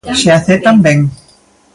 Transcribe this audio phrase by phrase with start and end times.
[0.19, 0.99] Se a aceptan, ben.